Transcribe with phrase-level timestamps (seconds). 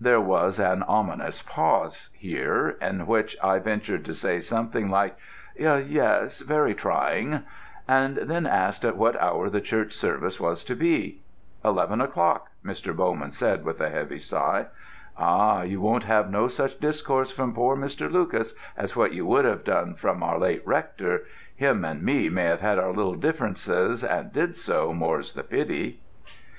[0.00, 5.14] There was an ominous pause here, in which I ventured to say something like,
[5.58, 7.42] "Yes, very trying,"
[7.86, 11.20] and then asked at what hour the church service was to be.
[11.62, 12.96] "Eleven o'clock," Mr.
[12.96, 14.68] Bowman said with a heavy sigh.
[15.18, 18.10] "Ah, you won't have no such discourse from poor Mr.
[18.10, 21.26] Lucas as what you would have done from our late Rector.
[21.54, 26.00] Him and me may have had our little differences, and did do, more's the pity."